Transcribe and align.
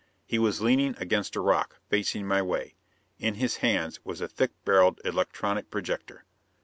He 0.25 0.39
was 0.39 0.61
leaning 0.63 0.95
against 0.97 1.35
a 1.35 1.41
rock, 1.41 1.77
facing 1.87 2.25
my 2.27 2.41
way. 2.41 2.73
In 3.19 3.35
his 3.35 3.57
hands 3.57 4.03
was 4.03 4.19
a 4.19 4.27
thick 4.27 4.49
barreled 4.65 4.99
electronic 5.05 5.69
projector. 5.69 6.25